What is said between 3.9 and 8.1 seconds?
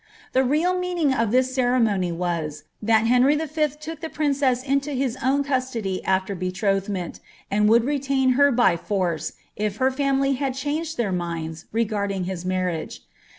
the princesi into his own custody afler betrothmeni. and would bave